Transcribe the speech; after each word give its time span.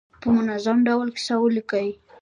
په 0.21 0.27
منظم 0.35 0.77
ډول 0.87 1.07
کیسه 1.15 1.35
ولیکي. 1.39 1.87